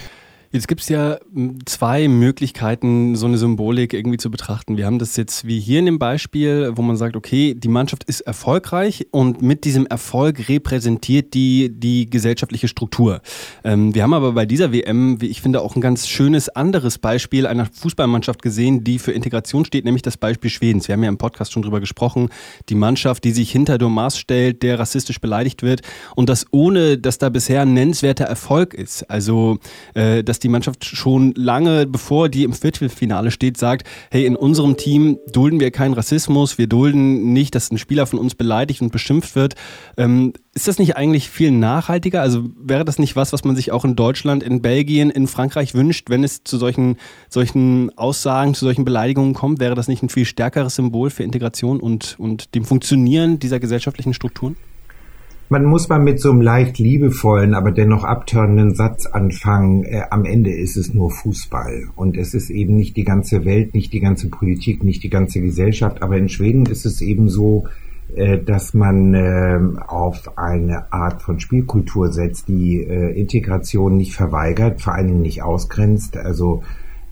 Jetzt 0.55 0.69
gibt 0.69 0.79
es 0.79 0.87
ja 0.87 1.17
hm, 1.33 1.57
zwei 1.65 2.07
Möglichkeiten, 2.07 3.17
so 3.17 3.25
eine 3.25 3.37
Symbolik 3.37 3.91
irgendwie 3.93 4.15
zu 4.15 4.31
betrachten. 4.31 4.77
Wir 4.77 4.85
haben 4.85 4.99
das 4.99 5.17
jetzt 5.17 5.45
wie 5.45 5.59
hier 5.59 5.79
in 5.79 5.85
dem 5.85 5.99
Beispiel, 5.99 6.71
wo 6.75 6.81
man 6.81 6.95
sagt, 6.95 7.17
okay, 7.17 7.53
die 7.53 7.67
Mannschaft 7.67 8.05
ist 8.05 8.21
erfolgreich 8.21 9.05
und 9.11 9.41
mit 9.41 9.65
diesem 9.65 9.85
Erfolg 9.85 10.47
repräsentiert 10.47 11.33
die 11.33 11.77
die 11.77 12.09
gesellschaftliche 12.09 12.69
Struktur. 12.69 13.19
Ähm, 13.65 13.93
wir 13.93 14.03
haben 14.03 14.13
aber 14.13 14.31
bei 14.31 14.45
dieser 14.45 14.71
WM, 14.71 15.19
wie 15.19 15.25
ich 15.25 15.41
finde, 15.41 15.59
auch 15.59 15.75
ein 15.75 15.81
ganz 15.81 16.07
schönes 16.07 16.47
anderes 16.47 16.99
Beispiel 16.99 17.47
einer 17.47 17.65
Fußballmannschaft 17.65 18.41
gesehen, 18.41 18.85
die 18.85 18.97
für 18.97 19.11
Integration 19.11 19.65
steht, 19.65 19.83
nämlich 19.83 20.03
das 20.03 20.15
Beispiel 20.15 20.49
Schwedens. 20.49 20.87
Wir 20.87 20.93
haben 20.93 21.03
ja 21.03 21.09
im 21.09 21.17
Podcast 21.17 21.51
schon 21.51 21.63
drüber 21.63 21.81
gesprochen. 21.81 22.29
Die 22.69 22.75
Mannschaft, 22.75 23.25
die 23.25 23.31
sich 23.31 23.51
hinter 23.51 23.77
Domas 23.77 24.17
stellt, 24.17 24.63
der 24.63 24.79
rassistisch 24.79 25.19
beleidigt 25.19 25.63
wird 25.63 25.81
und 26.15 26.29
das 26.29 26.45
ohne, 26.51 26.97
dass 26.97 27.17
da 27.17 27.27
bisher 27.27 27.63
ein 27.63 27.73
nennenswerter 27.73 28.23
Erfolg 28.23 28.73
ist. 28.73 29.09
Also, 29.09 29.57
äh, 29.95 30.23
dass 30.23 30.39
die 30.44 30.44
die 30.45 30.49
Mannschaft 30.49 30.85
schon 30.85 31.33
lange, 31.35 31.87
bevor 31.87 32.29
die 32.29 32.43
im 32.43 32.53
Viertelfinale 32.53 33.31
steht, 33.31 33.57
sagt, 33.57 33.87
hey, 34.11 34.25
in 34.25 34.35
unserem 34.35 34.77
Team 34.77 35.17
dulden 35.31 35.59
wir 35.59 35.71
keinen 35.71 35.93
Rassismus, 35.93 36.57
wir 36.57 36.67
dulden 36.67 37.33
nicht, 37.33 37.55
dass 37.55 37.71
ein 37.71 37.79
Spieler 37.79 38.05
von 38.05 38.19
uns 38.19 38.35
beleidigt 38.35 38.81
und 38.81 38.91
beschimpft 38.91 39.35
wird. 39.35 39.55
Ähm, 39.97 40.33
ist 40.53 40.67
das 40.67 40.77
nicht 40.77 40.95
eigentlich 40.95 41.29
viel 41.29 41.51
nachhaltiger? 41.51 42.21
Also 42.21 42.43
wäre 42.57 42.85
das 42.85 42.99
nicht 42.99 43.15
was, 43.15 43.33
was 43.33 43.43
man 43.43 43.55
sich 43.55 43.71
auch 43.71 43.83
in 43.83 43.95
Deutschland, 43.95 44.43
in 44.43 44.61
Belgien, 44.61 45.09
in 45.09 45.27
Frankreich 45.27 45.73
wünscht, 45.73 46.09
wenn 46.09 46.23
es 46.23 46.43
zu 46.43 46.57
solchen, 46.57 46.97
solchen 47.29 47.97
Aussagen, 47.97 48.53
zu 48.53 48.65
solchen 48.65 48.85
Beleidigungen 48.85 49.33
kommt? 49.33 49.59
Wäre 49.59 49.75
das 49.75 49.87
nicht 49.87 50.03
ein 50.03 50.09
viel 50.09 50.25
stärkeres 50.25 50.75
Symbol 50.75 51.09
für 51.09 51.23
Integration 51.23 51.79
und, 51.79 52.15
und 52.19 52.53
dem 52.53 52.65
Funktionieren 52.65 53.39
dieser 53.39 53.59
gesellschaftlichen 53.59 54.13
Strukturen? 54.13 54.55
Man 55.47 55.63
muss 55.63 55.89
mal 55.89 55.99
mit 55.99 56.19
so 56.19 56.31
einem 56.31 56.41
leicht 56.41 56.79
liebevollen, 56.79 57.53
aber 57.53 57.71
dennoch 57.71 58.03
abtörenden 58.03 58.73
Satz 58.73 59.05
anfangen. 59.05 59.83
Äh, 59.83 60.01
am 60.09 60.25
Ende 60.25 60.51
ist 60.51 60.75
es 60.75 60.91
nur 60.91 61.11
Fußball. 61.11 61.89
Und 61.95 62.17
es 62.17 62.33
ist 62.33 62.49
eben 62.49 62.75
nicht 62.75 62.97
die 62.97 63.03
ganze 63.03 63.45
Welt, 63.45 63.75
nicht 63.75 63.93
die 63.93 63.99
ganze 63.99 64.29
Politik, 64.29 64.83
nicht 64.83 65.03
die 65.03 65.11
ganze 65.11 65.41
Gesellschaft. 65.41 66.01
Aber 66.01 66.17
in 66.17 66.29
Schweden 66.29 66.65
ist 66.65 66.87
es 66.87 66.99
eben 66.99 67.29
so, 67.29 67.67
äh, 68.15 68.39
dass 68.39 68.73
man 68.73 69.13
äh, 69.13 69.59
auf 69.85 70.35
eine 70.35 70.91
Art 70.91 71.21
von 71.21 71.39
Spielkultur 71.39 72.11
setzt, 72.11 72.47
die 72.47 72.81
äh, 72.81 73.11
Integration 73.11 73.97
nicht 73.97 74.15
verweigert, 74.15 74.81
vor 74.81 74.95
allen 74.95 75.09
Dingen 75.09 75.21
nicht 75.21 75.43
ausgrenzt. 75.43 76.17
Also 76.17 76.63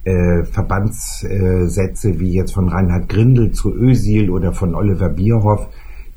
äh, 0.02 0.42
Verbandssätze 0.42 2.18
wie 2.18 2.32
jetzt 2.32 2.52
von 2.52 2.68
Reinhard 2.68 3.08
Grindel 3.08 3.52
zu 3.52 3.72
Ösil 3.72 4.28
oder 4.28 4.52
von 4.52 4.74
Oliver 4.74 5.08
Bierhoff, 5.08 5.68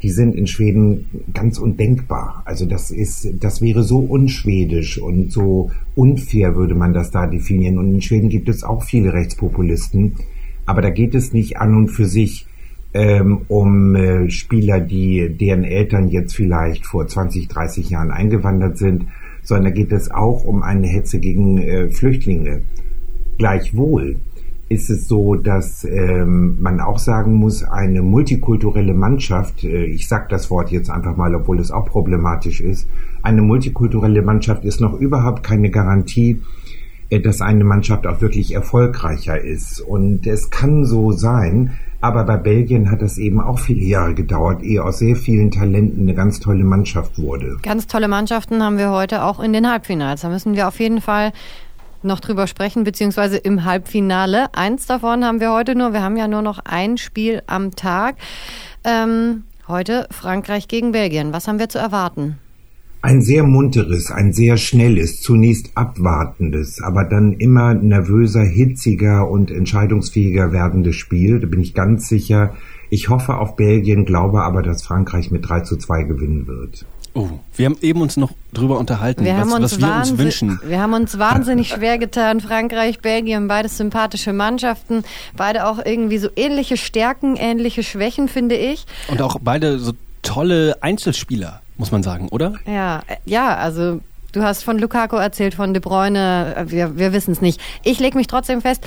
die 0.04 0.10
sind 0.12 0.36
in 0.36 0.46
Schweden 0.46 1.06
ganz 1.34 1.58
undenkbar. 1.58 2.44
Also 2.46 2.66
das 2.66 2.92
ist, 2.92 3.44
das 3.44 3.62
wäre 3.62 3.84
so 3.84 4.00
unschwedisch 4.00 5.00
und 5.00 5.32
so 5.32 5.72
unfair 5.96 6.56
würde 6.56 6.75
man 6.75 6.94
das 6.94 7.10
da 7.10 7.25
definieren. 7.25 7.77
Und 7.77 7.92
in 7.94 8.01
Schweden 8.01 8.30
gibt 8.30 8.48
es 8.48 8.63
auch 8.63 8.84
viele 8.84 9.13
Rechtspopulisten, 9.13 10.16
aber 10.66 10.82
da 10.82 10.89
geht 10.92 11.16
es 11.16 11.34
nicht 11.34 11.58
an 11.58 11.74
und 11.75 11.89
für 11.89 12.06
sich 12.06 12.46
ähm, 12.94 13.42
um 13.48 13.96
äh, 13.96 14.30
Spieler, 14.30 14.80
die 14.80 15.30
deren 15.30 15.63
Eltern 15.63 16.10
jetzt 16.10 16.36
vielleicht 16.36 16.86
vor 16.86 17.08
20, 17.08 17.48
30 17.48 17.89
Jahren 17.89 18.12
eingewandert 18.12 18.77
sind, 18.77 19.08
sondern 19.44 19.66
da 19.66 19.72
geht 19.72 19.92
es 19.92 20.12
auch 20.12 20.44
um 20.44 20.62
eine 20.62 20.88
Hetze 20.88 21.20
gegen 21.20 21.58
äh, 21.58 21.89
Flüchtlinge. 21.89 22.62
Gleichwohl 23.38 24.18
ist 24.70 24.90
es 24.90 25.08
so, 25.08 25.36
dass 25.36 25.86
ähm, 25.86 26.58
man 26.62 26.82
auch 26.82 27.00
sagen 27.00 27.34
muss, 27.36 27.64
eine 27.64 28.02
multikulturelle 28.02 28.94
Mannschaft, 28.94 29.64
äh, 29.64 29.86
ich 29.86 30.08
sage 30.08 30.28
das 30.30 30.52
Wort 30.52 30.72
jetzt 30.72 30.90
einfach 30.90 31.16
mal, 31.16 31.34
obwohl 31.36 31.60
es 31.60 31.72
auch 31.72 31.86
problematisch 31.86 32.60
ist, 32.60 32.88
eine 33.22 33.42
multikulturelle 33.42 34.22
Mannschaft 34.22 34.66
ist 34.66 34.82
noch 34.82 35.00
überhaupt 35.00 35.44
keine 35.44 35.70
Garantie, 35.70 36.42
äh, 37.10 37.22
dass 37.22 37.42
eine 37.42 37.64
Mannschaft 37.64 38.06
auch 38.08 38.20
wirklich 38.20 38.54
erfolgreicher 38.54 39.40
ist. 39.40 39.80
Und 39.80 40.28
es 40.28 40.50
kann 40.50 40.86
so 40.86 41.14
sein, 41.14 41.78
aber 42.02 42.26
bei 42.26 42.36
Belgien 42.36 42.92
hat 42.92 43.02
es 43.02 43.18
eben 43.18 43.40
auch 43.40 43.60
viele 43.60 43.86
Jahre 43.86 44.14
gedauert, 44.14 44.62
ehe 44.64 44.84
aus 44.84 45.00
sehr 45.00 45.16
vielen 45.16 45.50
Talenten 45.50 46.04
eine 46.04 46.14
ganz 46.14 46.42
tolle 46.42 46.66
Mannschaft 46.66 47.18
wurde. 47.18 47.58
Ganz 47.64 47.88
tolle 47.88 48.10
Mannschaften 48.10 48.62
haben 48.62 48.78
wir 48.78 48.92
heute 48.92 49.24
auch 49.24 49.40
in 49.40 49.54
den 49.54 49.70
Halbfinals. 49.70 50.22
Da 50.22 50.30
müssen 50.30 50.56
wir 50.56 50.68
auf 50.68 50.80
jeden 50.80 51.00
Fall 51.00 51.32
noch 52.08 52.20
drüber 52.20 52.48
sprechen, 52.48 52.84
beziehungsweise 52.84 53.38
im 53.38 53.64
Halbfinale. 53.64 54.54
Eins 54.56 54.88
davon 54.88 55.24
haben 55.24 55.40
wir 55.40 55.52
heute 55.52 55.76
nur. 55.76 55.94
Wir 55.94 56.02
haben 56.02 56.18
ja 56.18 56.28
nur 56.28 56.42
noch 56.42 56.60
ein 56.66 56.98
Spiel 56.98 57.44
am 57.46 57.76
Tag. 57.76 58.16
Ähm, 58.84 59.44
heute 59.68 60.08
Frankreich 60.10 60.68
gegen 60.68 60.92
Belgien. 60.92 61.34
Was 61.34 61.48
haben 61.48 61.60
wir 61.60 61.70
zu 61.70 61.78
erwarten? 61.78 62.38
Ein 63.04 63.22
sehr 63.22 63.44
munteres, 63.44 64.12
ein 64.12 64.34
sehr 64.34 64.58
schnelles, 64.58 65.22
zunächst 65.22 65.72
abwartendes, 65.76 66.82
aber 66.82 67.04
dann 67.04 67.34
immer 67.34 67.76
nervöser, 67.76 68.42
hitziger 68.42 69.30
und 69.30 69.52
entscheidungsfähiger 69.52 70.52
werdendes 70.52 70.96
Spiel. 70.96 71.40
Da 71.40 71.48
bin 71.48 71.62
ich 71.62 71.76
ganz 71.76 72.10
sicher. 72.10 72.56
Ich 72.90 73.10
hoffe 73.10 73.38
auf 73.38 73.56
Belgien, 73.56 74.06
glaube 74.06 74.42
aber, 74.42 74.64
dass 74.64 74.84
Frankreich 74.84 75.30
mit 75.30 75.48
3 75.48 75.62
zu 75.62 75.78
2 75.78 76.04
gewinnen 76.04 76.48
wird. 76.48 76.86
Oh, 77.18 77.30
wir 77.56 77.66
haben 77.66 77.78
eben 77.82 78.02
uns 78.02 78.16
noch 78.16 78.30
drüber 78.54 78.78
unterhalten, 78.78 79.26
wir 79.26 79.36
was, 79.40 79.50
was 79.50 79.82
wir 79.82 79.96
uns 79.96 80.18
wünschen. 80.20 80.60
Wir 80.64 80.80
haben 80.80 80.94
uns 80.94 81.18
wahnsinnig 81.18 81.70
schwer 81.70 81.98
getan. 81.98 82.42
Frankreich, 82.42 83.00
Belgien, 83.00 83.48
beides 83.48 83.76
sympathische 83.78 84.34
Mannschaften, 84.34 85.04
beide 85.36 85.66
auch 85.66 85.84
irgendwie 85.84 86.20
so 86.20 86.30
ähnliche 86.36 86.78
Stärken, 86.78 87.36
ähnliche 87.36 87.82
Schwächen, 87.82 88.28
finde 88.28 88.56
ich. 88.56 88.86
Und 89.08 89.24
auch 89.24 89.38
beide 89.42 89.80
so 89.80 89.94
tolle 90.22 90.78
Einzelspieler, 90.82 91.62
muss 91.78 91.92
man 91.92 92.04
sagen, 92.04 92.30
oder? 92.30 92.54
Ja, 92.68 93.00
äh, 93.08 93.16
ja, 93.26 93.56
also 93.56 94.00
du 94.34 94.44
hast 94.44 94.64
von 94.64 94.78
Lukaku 94.78 95.16
erzählt, 95.16 95.56
von 95.56 95.74
De 95.74 95.82
Bruyne, 95.82 96.54
äh, 96.56 96.70
wir, 96.70 97.00
wir 97.00 97.14
wissen 97.14 97.32
es 97.32 97.42
nicht. 97.42 97.60
Ich 97.84 98.00
lege 98.00 98.16
mich 98.16 98.28
trotzdem 98.28 98.62
fest, 98.62 98.86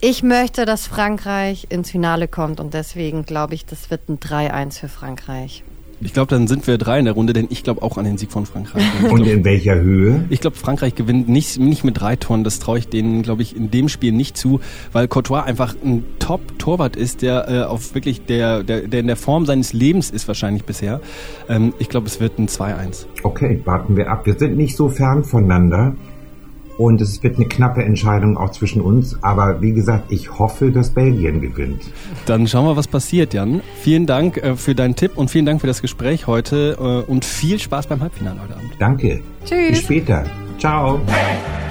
ich 0.00 0.24
möchte, 0.24 0.64
dass 0.64 0.88
Frankreich 0.88 1.68
ins 1.70 1.92
Finale 1.92 2.26
kommt 2.26 2.58
und 2.58 2.74
deswegen 2.74 3.24
glaube 3.24 3.54
ich, 3.54 3.66
das 3.66 3.88
wird 3.88 4.08
ein 4.08 4.18
3-1 4.18 4.80
für 4.80 4.88
Frankreich. 4.88 5.62
Ich 6.00 6.12
glaube, 6.12 6.30
dann 6.30 6.46
sind 6.46 6.66
wir 6.66 6.78
drei 6.78 6.98
in 6.98 7.06
der 7.06 7.14
Runde, 7.14 7.32
denn 7.32 7.48
ich 7.50 7.64
glaube 7.64 7.82
auch 7.82 7.98
an 7.98 8.04
den 8.04 8.18
Sieg 8.18 8.30
von 8.30 8.46
Frankreich. 8.46 8.84
Und 9.10 9.26
in 9.26 9.44
welcher 9.44 9.74
Höhe? 9.80 10.24
Ich 10.30 10.40
glaube, 10.40 10.56
Frankreich 10.56 10.94
gewinnt 10.94 11.28
nicht, 11.28 11.58
nicht 11.58 11.82
mit 11.82 12.00
drei 12.00 12.16
Toren. 12.16 12.44
Das 12.44 12.60
traue 12.60 12.78
ich 12.78 12.88
denen, 12.88 13.22
glaube 13.22 13.42
ich, 13.42 13.56
in 13.56 13.70
dem 13.70 13.88
Spiel 13.88 14.12
nicht 14.12 14.36
zu, 14.36 14.60
weil 14.92 15.08
Courtois 15.08 15.42
einfach 15.42 15.74
ein 15.84 16.04
Top-Torwart 16.20 16.94
ist, 16.94 17.22
der 17.22 17.48
äh, 17.48 17.62
auf 17.62 17.94
wirklich 17.94 18.24
der, 18.26 18.62
der, 18.62 18.82
der 18.82 19.00
in 19.00 19.06
der 19.08 19.16
Form 19.16 19.46
seines 19.46 19.72
Lebens 19.72 20.10
ist 20.10 20.28
wahrscheinlich 20.28 20.64
bisher. 20.64 21.00
Ähm, 21.48 21.74
ich 21.78 21.88
glaube, 21.88 22.06
es 22.06 22.20
wird 22.20 22.38
ein 22.38 22.48
2-1. 22.48 23.06
Okay, 23.24 23.60
warten 23.64 23.96
wir 23.96 24.10
ab. 24.10 24.24
Wir 24.26 24.38
sind 24.38 24.56
nicht 24.56 24.76
so 24.76 24.88
fern 24.88 25.24
voneinander. 25.24 25.96
Und 26.78 27.00
es 27.00 27.22
wird 27.22 27.36
eine 27.36 27.46
knappe 27.46 27.84
Entscheidung 27.84 28.38
auch 28.38 28.50
zwischen 28.50 28.80
uns. 28.80 29.22
Aber 29.22 29.60
wie 29.60 29.72
gesagt, 29.72 30.10
ich 30.10 30.38
hoffe, 30.38 30.70
dass 30.70 30.90
Belgien 30.90 31.40
gewinnt. 31.40 31.82
Dann 32.24 32.46
schauen 32.46 32.64
wir, 32.66 32.76
was 32.76 32.86
passiert, 32.86 33.34
Jan. 33.34 33.60
Vielen 33.80 34.06
Dank 34.06 34.38
äh, 34.38 34.56
für 34.56 34.74
deinen 34.74 34.94
Tipp 34.94 35.12
und 35.16 35.30
vielen 35.30 35.44
Dank 35.44 35.60
für 35.60 35.66
das 35.66 35.82
Gespräch 35.82 36.26
heute 36.26 37.04
äh, 37.06 37.10
und 37.10 37.24
viel 37.24 37.58
Spaß 37.58 37.88
beim 37.88 38.00
Halbfinale 38.00 38.40
heute 38.40 38.54
Abend. 38.54 38.70
Danke. 38.78 39.20
Tschüss. 39.44 39.70
Bis 39.70 39.78
später. 39.80 40.24
Ciao. 40.58 41.00
Hey. 41.06 41.67